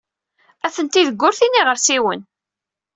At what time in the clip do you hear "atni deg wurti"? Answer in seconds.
0.65-1.47